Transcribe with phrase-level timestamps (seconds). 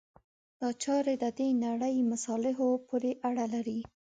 [0.61, 3.79] دا چارې د دې نړۍ مصالحو پورې اړه لري.